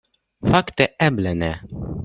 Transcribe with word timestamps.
Fakte, 0.53 0.87
eble 1.09 1.35
ne. 1.43 1.53